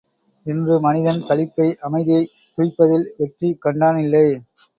இன்று 0.45 0.79
மனிதன் 0.79 1.19
களிப்பை 1.21 1.67
அமைதியைத் 1.81 2.33
துய்ப்பதில் 2.57 3.05
வெற்றி 3.17 3.57
கண்டானில்லை. 3.59 4.25